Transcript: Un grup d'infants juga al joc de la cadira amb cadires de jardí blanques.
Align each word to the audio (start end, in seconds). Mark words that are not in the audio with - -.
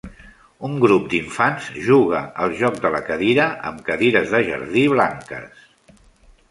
Un 0.69 0.77
grup 0.83 1.03
d'infants 1.11 1.67
juga 1.89 2.21
al 2.45 2.57
joc 2.63 2.81
de 2.87 2.91
la 2.97 3.03
cadira 3.11 3.47
amb 3.73 3.83
cadires 3.91 4.35
de 4.37 4.43
jardí 4.51 4.87
blanques. 4.97 5.67